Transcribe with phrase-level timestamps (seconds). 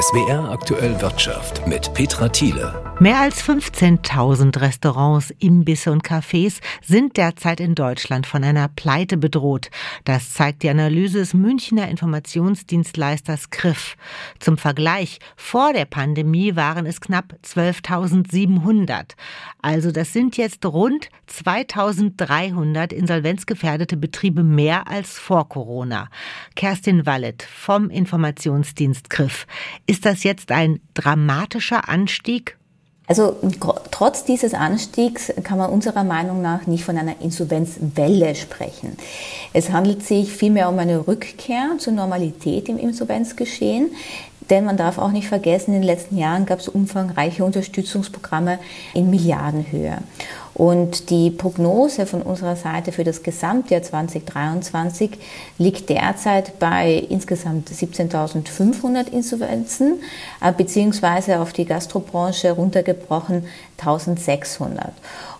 [0.00, 2.84] SWR aktuell Wirtschaft mit Petra Thiele.
[3.00, 9.70] Mehr als 15.000 Restaurants, Imbisse und Cafés sind derzeit in Deutschland von einer Pleite bedroht.
[10.04, 13.96] Das zeigt die Analyse des Münchner Informationsdienstleisters Griff.
[14.38, 19.14] Zum Vergleich, vor der Pandemie waren es knapp 12.700.
[19.62, 26.08] Also das sind jetzt rund 2.300 insolvenzgefährdete Betriebe mehr als vor Corona.
[26.56, 29.37] Kerstin Wallet vom Informationsdienst Griff.
[29.86, 32.56] Ist das jetzt ein dramatischer Anstieg?
[33.08, 33.36] Also
[33.90, 38.98] trotz dieses Anstiegs kann man unserer Meinung nach nicht von einer Insolvenzwelle sprechen.
[39.54, 43.92] Es handelt sich vielmehr um eine Rückkehr zur Normalität im Insolvenzgeschehen.
[44.50, 48.58] Denn man darf auch nicht vergessen, in den letzten Jahren gab es umfangreiche Unterstützungsprogramme
[48.94, 49.98] in Milliardenhöhe.
[50.58, 55.12] Und die Prognose von unserer Seite für das Gesamtjahr 2023
[55.56, 60.00] liegt derzeit bei insgesamt 17.500 Insolvenzen,
[60.42, 63.46] äh, beziehungsweise auf die Gastrobranche runtergebrochen
[63.78, 64.92] 1600.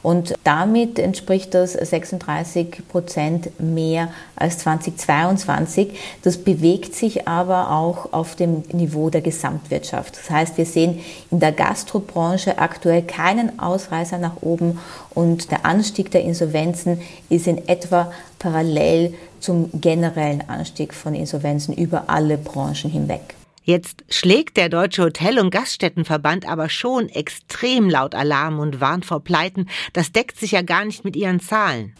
[0.03, 5.99] Und damit entspricht das 36 Prozent mehr als 2022.
[6.23, 10.17] Das bewegt sich aber auch auf dem Niveau der Gesamtwirtschaft.
[10.17, 14.79] Das heißt, wir sehen in der Gastrobranche aktuell keinen Ausreißer nach oben
[15.11, 22.05] und der Anstieg der Insolvenzen ist in etwa parallel zum generellen Anstieg von Insolvenzen über
[22.09, 23.38] alle Branchen hinweg.
[23.69, 29.21] Jetzt schlägt der Deutsche Hotel- und Gaststättenverband aber schon extrem laut Alarm und warnt vor
[29.21, 29.67] Pleiten.
[29.93, 31.93] Das deckt sich ja gar nicht mit ihren Zahlen.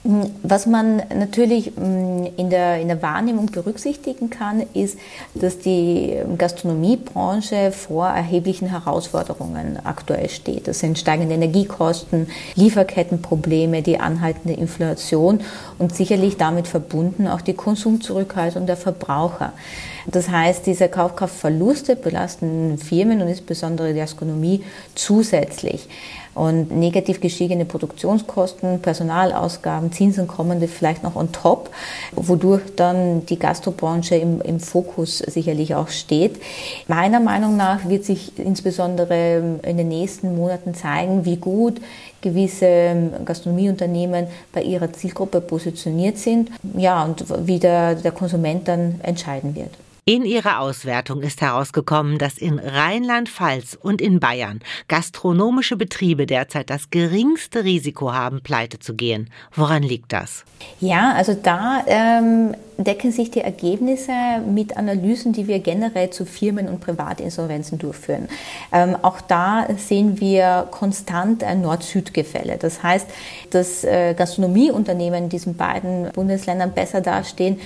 [0.43, 4.99] Was man natürlich mm, in der, in der Wahrnehmung berücksichtigen kann, ist,
[5.35, 10.69] dass die Gastronomiebranche vor erheblichen Herausforderungen aktuell steht.
[10.69, 15.43] Das sind steigende Energiekosten, Lieferkettenprobleme, die anhaltende Inflation
[15.77, 19.53] und sicherlich damit verbunden auch die Konsumzurückhaltung der Verbraucher.
[20.11, 25.87] Das heißt, diese Kaufkraftverluste belasten Firmen und insbesondere die Gastronomie zusätzlich.
[26.35, 31.69] Und negativ gestiegene Produktionskosten, Personalausgaben, Zinsen kommende vielleicht noch on top,
[32.13, 36.41] wodurch dann die Gastrobranche im, im Fokus sicherlich auch steht.
[36.87, 41.81] Meiner Meinung nach wird sich insbesondere in den nächsten Monaten zeigen, wie gut
[42.21, 49.55] gewisse Gastronomieunternehmen bei ihrer Zielgruppe positioniert sind, ja, und wie der, der Konsument dann entscheiden
[49.55, 49.71] wird.
[50.09, 56.89] In ihrer Auswertung ist herausgekommen, dass in Rheinland-Pfalz und in Bayern gastronomische Betriebe derzeit das
[56.89, 59.29] geringste Risiko haben, pleite zu gehen.
[59.53, 60.47] Woran liegt das?
[60.81, 64.13] Ja, also da ähm, decken sich die Ergebnisse
[64.47, 68.31] mit Analysen, die wir generell zu Firmen- und Privatinsolvenzen durchführen.
[68.73, 72.57] Ähm, auch da sehen wir konstant ein Nord-Süd-Gefälle.
[72.59, 73.07] Das heißt,
[73.51, 77.61] dass äh, Gastronomieunternehmen in diesen beiden Bundesländern besser dastehen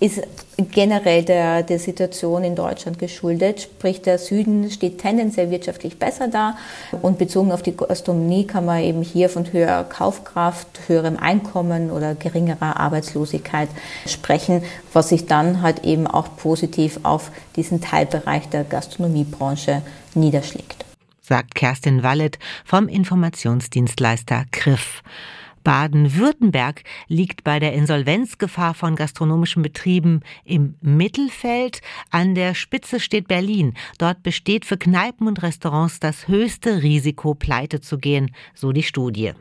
[0.00, 0.22] ist
[0.56, 3.60] generell der, der Situation in Deutschland geschuldet.
[3.60, 6.56] Sprich, der Süden steht tendenziell wirtschaftlich besser da.
[7.02, 12.14] Und bezogen auf die Gastronomie kann man eben hier von höherer Kaufkraft, höherem Einkommen oder
[12.14, 13.68] geringerer Arbeitslosigkeit
[14.06, 14.62] sprechen,
[14.92, 19.82] was sich dann halt eben auch positiv auf diesen Teilbereich der Gastronomiebranche
[20.14, 20.86] niederschlägt.
[21.20, 25.02] Sagt Kerstin Wallet vom Informationsdienstleister Griff.
[25.64, 31.80] Baden-Württemberg liegt bei der Insolvenzgefahr von gastronomischen Betrieben im Mittelfeld.
[32.10, 33.74] An der Spitze steht Berlin.
[33.98, 39.32] Dort besteht für Kneipen und Restaurants das höchste Risiko, pleite zu gehen, so die Studie.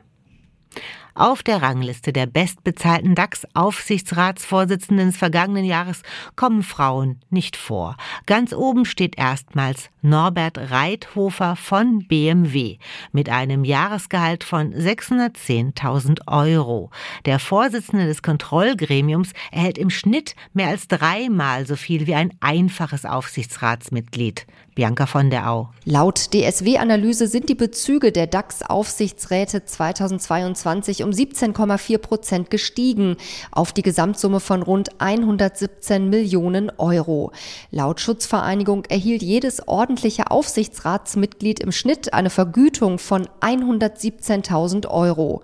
[1.20, 6.02] Auf der Rangliste der bestbezahlten DAX-Aufsichtsratsvorsitzenden des vergangenen Jahres
[6.38, 7.98] kommen Frauen nicht vor.
[8.26, 12.78] Ganz oben steht erstmals Norbert Reithofer von BMW
[13.12, 16.90] mit einem Jahresgehalt von 610.000 Euro.
[17.26, 23.04] Der Vorsitzende des Kontrollgremiums erhält im Schnitt mehr als dreimal so viel wie ein einfaches
[23.04, 24.48] Aufsichtsratsmitglied.
[24.74, 25.72] Bianca von der Au.
[25.84, 33.18] Laut DSW-Analyse sind die Bezüge der DAX-Aufsichtsräte 2022 um 17,4 Prozent gestiegen
[33.52, 37.32] auf die Gesamtsumme von rund 117 Millionen Euro.
[37.72, 45.42] Laut Schutzvereinigung erhielt jedes ordentliche Aufsichtsratsmitglied im Schnitt eine Vergütung von 117.000 Euro.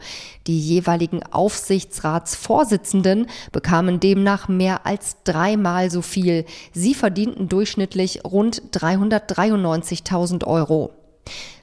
[0.47, 6.45] Die jeweiligen Aufsichtsratsvorsitzenden bekamen demnach mehr als dreimal so viel.
[6.73, 10.91] Sie verdienten durchschnittlich rund 300 193.000 Euro.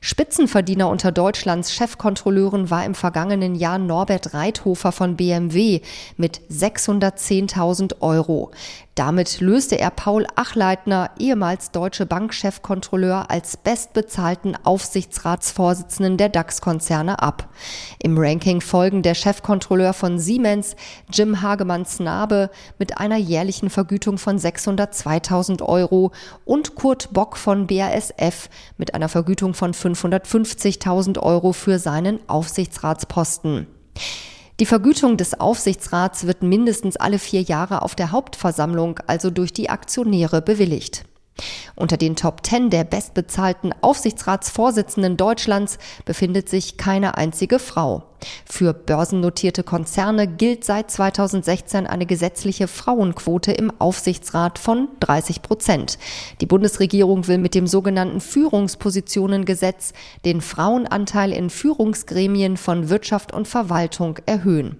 [0.04, 5.81] Spitzenverdiener unter Deutschlands Chefkontrolleuren war im vergangenen Jahr Norbert Reithofer von BMW
[6.16, 8.50] mit 610.000 Euro.
[8.94, 17.48] Damit löste er Paul Achleitner, ehemals Deutsche Bank-Chefkontrolleur, als bestbezahlten Aufsichtsratsvorsitzenden der DAX-Konzerne ab.
[18.02, 20.76] Im Ranking folgen der Chefkontrolleur von Siemens,
[21.10, 26.12] Jim Hagemann-Snabe, mit einer jährlichen Vergütung von 602.000 Euro
[26.44, 33.66] und Kurt Bock von BASF mit einer Vergütung von 550.000 Euro für seinen Aufsichtsratsposten.
[34.60, 39.70] Die Vergütung des Aufsichtsrats wird mindestens alle vier Jahre auf der Hauptversammlung, also durch die
[39.70, 41.04] Aktionäre, bewilligt.
[41.75, 48.05] Unter den Top Ten der bestbezahlten Aufsichtsratsvorsitzenden Deutschlands befindet sich keine einzige Frau.
[48.49, 55.99] Für börsennotierte Konzerne gilt seit 2016 eine gesetzliche Frauenquote im Aufsichtsrat von 30 Prozent.
[56.40, 59.93] Die Bundesregierung will mit dem sogenannten Führungspositionengesetz
[60.25, 64.79] den Frauenanteil in Führungsgremien von Wirtschaft und Verwaltung erhöhen.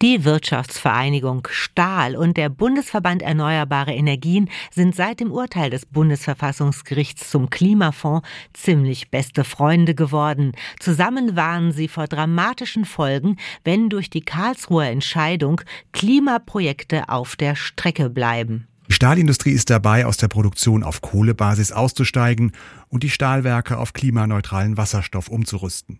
[0.00, 7.50] Die Wirtschaftsvereinigung Stahl und der Bundesverband Erneuerbare Energien sind seit dem Urteil des Bundesverfassungsgerichts zum
[7.50, 10.52] Klimafonds ziemlich beste Freunde geworden.
[10.80, 15.60] Zusammen warnen sie vor dramatischen Folgen, wenn durch die Karlsruher Entscheidung
[15.92, 18.66] Klimaprojekte auf der Strecke bleiben.
[18.92, 22.52] Die Stahlindustrie ist dabei, aus der Produktion auf Kohlebasis auszusteigen
[22.90, 25.98] und die Stahlwerke auf klimaneutralen Wasserstoff umzurüsten.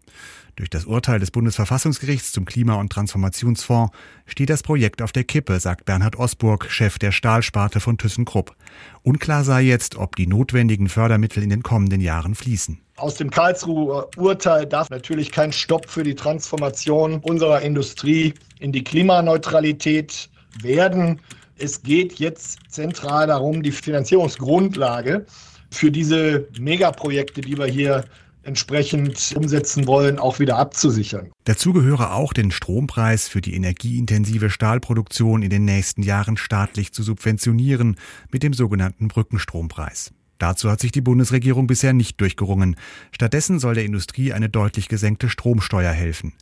[0.57, 3.97] Durch das Urteil des Bundesverfassungsgerichts zum Klima- und Transformationsfonds
[4.27, 8.55] steht das Projekt auf der Kippe, sagt Bernhard Osburg, Chef der Stahlsparte von ThyssenKrupp.
[9.03, 12.79] Unklar sei jetzt, ob die notwendigen Fördermittel in den kommenden Jahren fließen.
[12.97, 18.85] Aus dem Karlsruher Urteil darf natürlich kein Stopp für die Transformation unserer Industrie in die
[18.85, 20.29] Klimaneutralität
[20.61, 21.19] werden.
[21.57, 25.27] Es geht jetzt zentral darum, die Finanzierungsgrundlage
[25.71, 28.05] für diese Megaprojekte, die wir hier
[28.45, 31.31] entsprechend umsetzen wollen, auch wieder abzusichern.
[31.45, 37.03] Dazu gehöre auch den Strompreis für die energieintensive Stahlproduktion in den nächsten Jahren staatlich zu
[37.03, 37.97] subventionieren
[38.31, 40.13] mit dem sogenannten Brückenstrompreis.
[40.39, 42.75] Dazu hat sich die Bundesregierung bisher nicht durchgerungen.
[43.13, 46.33] Stattdessen soll der Industrie eine deutlich gesenkte Stromsteuer helfen.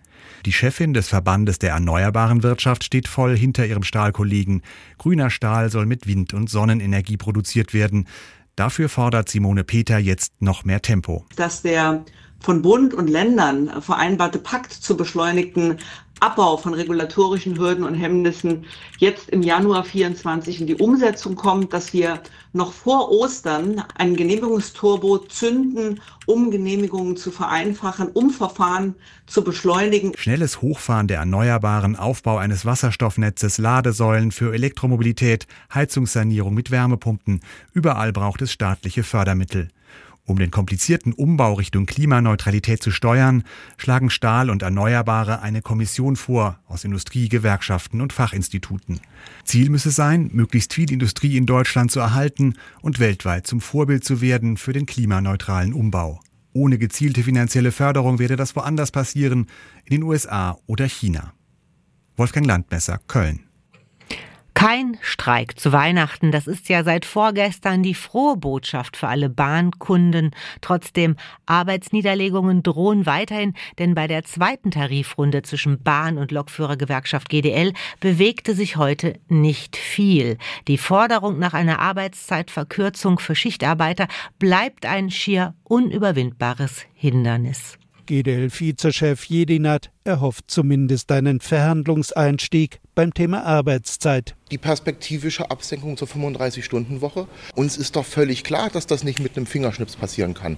[0.46, 4.62] Die Chefin des Verbandes der erneuerbaren Wirtschaft steht voll hinter ihrem Stahlkollegen.
[4.98, 8.06] Grüner Stahl soll mit Wind- und Sonnenenergie produziert werden.
[8.56, 11.26] Dafür fordert Simone Peter jetzt noch mehr Tempo.
[11.36, 12.04] Dass der
[12.40, 15.76] von Bund und Ländern vereinbarte Pakt zur beschleunigten
[16.20, 18.66] Abbau von regulatorischen Hürden und Hemmnissen
[18.98, 22.22] jetzt im Januar 24 in die Umsetzung kommt, dass wir
[22.52, 28.94] noch vor Ostern einen Genehmigungsturbo zünden, um Genehmigungen zu vereinfachen, um Verfahren
[29.26, 30.12] zu beschleunigen.
[30.16, 37.40] Schnelles Hochfahren der Erneuerbaren, Aufbau eines Wasserstoffnetzes, Ladesäulen für Elektromobilität, Heizungssanierung mit Wärmepumpen.
[37.72, 39.68] Überall braucht es staatliche Fördermittel.
[40.30, 43.42] Um den komplizierten Umbau Richtung Klimaneutralität zu steuern,
[43.78, 49.00] schlagen Stahl und Erneuerbare eine Kommission vor aus Industrie, Gewerkschaften und Fachinstituten.
[49.42, 54.20] Ziel müsse sein, möglichst viel Industrie in Deutschland zu erhalten und weltweit zum Vorbild zu
[54.20, 56.20] werden für den klimaneutralen Umbau.
[56.52, 59.48] Ohne gezielte finanzielle Förderung werde das woanders passieren,
[59.84, 61.32] in den USA oder China.
[62.16, 63.49] Wolfgang Landmesser, Köln.
[64.60, 70.32] Kein Streik zu Weihnachten, das ist ja seit vorgestern die frohe Botschaft für alle Bahnkunden.
[70.60, 71.16] Trotzdem,
[71.46, 78.76] Arbeitsniederlegungen drohen weiterhin, denn bei der zweiten Tarifrunde zwischen Bahn- und Lokführergewerkschaft GDL bewegte sich
[78.76, 80.36] heute nicht viel.
[80.68, 84.08] Die Forderung nach einer Arbeitszeitverkürzung für Schichtarbeiter
[84.38, 87.79] bleibt ein schier unüberwindbares Hindernis.
[88.10, 94.34] GDL-Vizechef Jedinat erhofft zumindest einen Verhandlungseinstieg beim Thema Arbeitszeit.
[94.50, 97.28] Die perspektivische Absenkung zur 35-Stunden-Woche.
[97.54, 100.56] Uns ist doch völlig klar, dass das nicht mit einem Fingerschnips passieren kann.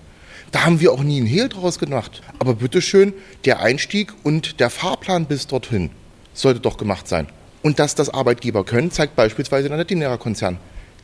[0.50, 2.22] Da haben wir auch nie einen Hehl draus gemacht.
[2.38, 3.12] Aber bitteschön,
[3.44, 5.90] der Einstieg und der Fahrplan bis dorthin
[6.32, 7.26] sollte doch gemacht sein.
[7.60, 10.56] Und dass das Arbeitgeber können, zeigt beispielsweise der Dinera-Konzern,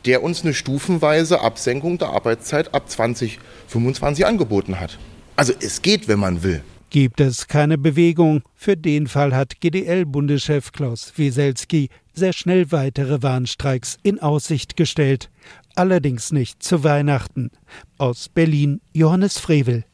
[0.05, 4.97] der uns eine stufenweise Absenkung der Arbeitszeit ab 2025 angeboten hat.
[5.39, 6.61] Also es geht, wenn man will.
[6.89, 8.41] Gibt es keine Bewegung?
[8.55, 15.29] Für den Fall hat GDL-Bundeschef Klaus Wieselski sehr schnell weitere Warnstreiks in Aussicht gestellt.
[15.75, 17.51] Allerdings nicht zu Weihnachten.
[17.97, 19.85] Aus Berlin Johannes Frevel.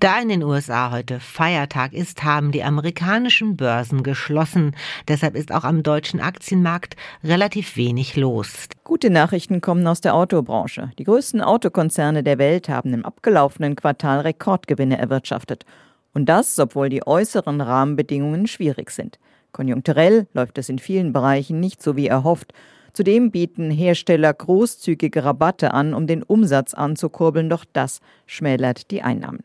[0.00, 4.76] Da in den USA heute Feiertag ist, haben die amerikanischen Börsen geschlossen.
[5.08, 8.68] Deshalb ist auch am deutschen Aktienmarkt relativ wenig los.
[8.84, 10.90] Gute Nachrichten kommen aus der Autobranche.
[10.98, 15.64] Die größten Autokonzerne der Welt haben im abgelaufenen Quartal Rekordgewinne erwirtschaftet.
[16.12, 19.18] Und das, obwohl die äußeren Rahmenbedingungen schwierig sind.
[19.52, 22.52] Konjunkturell läuft es in vielen Bereichen nicht so wie erhofft.
[22.92, 29.40] Zudem bieten Hersteller großzügige Rabatte an, um den Umsatz anzukurbeln, doch das schmälert die Einnahmen.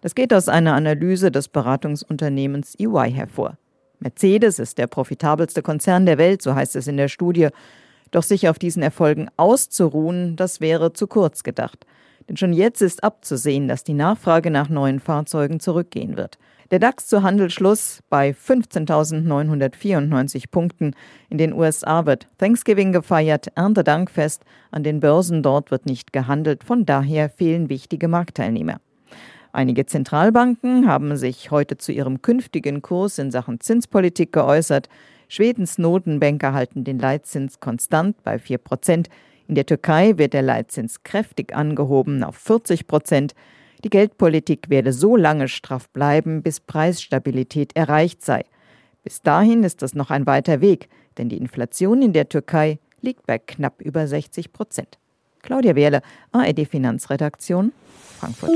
[0.00, 3.56] Das geht aus einer Analyse des Beratungsunternehmens EY hervor.
[3.98, 7.48] Mercedes ist der profitabelste Konzern der Welt, so heißt es in der Studie.
[8.10, 11.86] Doch sich auf diesen Erfolgen auszuruhen, das wäre zu kurz gedacht.
[12.28, 16.38] Denn schon jetzt ist abzusehen, dass die Nachfrage nach neuen Fahrzeugen zurückgehen wird.
[16.70, 20.94] Der DAX zu Handelsschluss bei 15.994 Punkten.
[21.28, 24.44] In den USA wird Thanksgiving gefeiert, Erntedankfest.
[24.70, 28.80] An den Börsen dort wird nicht gehandelt, von daher fehlen wichtige Marktteilnehmer.
[29.52, 34.88] Einige Zentralbanken haben sich heute zu ihrem künftigen Kurs in Sachen Zinspolitik geäußert.
[35.28, 39.08] Schwedens Notenbanker halten den Leitzins konstant bei 4 Prozent.
[39.48, 43.34] In der Türkei wird der Leitzins kräftig angehoben auf 40 Prozent.
[43.82, 48.44] Die Geldpolitik werde so lange straff bleiben, bis Preisstabilität erreicht sei.
[49.02, 50.88] Bis dahin ist das noch ein weiter Weg,
[51.18, 54.98] denn die Inflation in der Türkei liegt bei knapp über 60 Prozent.
[55.42, 57.72] Claudia Wehrle, ARD Finanzredaktion,
[58.18, 58.50] Frankfurt.